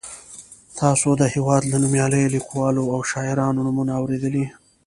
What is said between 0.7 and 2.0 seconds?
تاسو د هېواد له